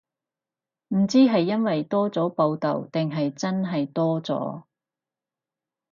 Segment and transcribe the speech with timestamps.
[0.87, 4.63] 唔知係因為多咗報導定係真係多咗